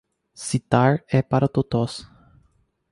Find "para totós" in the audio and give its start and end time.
1.21-1.93